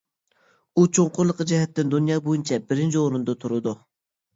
[0.75, 3.81] ئۇ چوڭقۇرلۇقى جەھەتتىن دۇنيا بويىچە بىرىنچى ئورۇندا تۇرىدۇ.